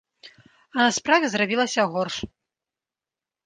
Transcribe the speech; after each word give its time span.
А 0.79 0.79
на 0.79 0.87
справе 0.97 1.25
зрабілася 1.35 1.87
горш. 1.95 2.15